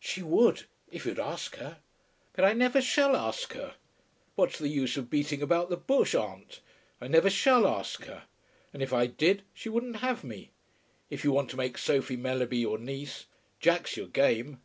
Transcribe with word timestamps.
"She 0.00 0.22
would 0.22 0.62
if 0.90 1.04
you'd 1.04 1.18
ask 1.20 1.56
her." 1.56 1.80
"But 2.32 2.46
I 2.46 2.54
never 2.54 2.80
shall 2.80 3.14
ask 3.14 3.52
her. 3.52 3.74
What's 4.34 4.58
the 4.58 4.70
use 4.70 4.96
of 4.96 5.10
beating 5.10 5.42
about 5.42 5.68
the 5.68 5.76
bush, 5.76 6.14
aunt? 6.14 6.60
I 6.98 7.08
never 7.08 7.28
shall 7.28 7.66
ask 7.68 8.06
her; 8.06 8.22
and 8.72 8.82
if 8.82 8.94
I 8.94 9.06
did, 9.06 9.42
she 9.52 9.68
wouldn't 9.68 9.96
have 9.96 10.24
me. 10.24 10.50
If 11.10 11.24
you 11.24 11.32
want 11.32 11.50
to 11.50 11.58
make 11.58 11.76
Sophie 11.76 12.16
Mellerby 12.16 12.56
your 12.56 12.78
niece, 12.78 13.26
Jack's 13.60 13.98
your 13.98 14.08
game." 14.08 14.62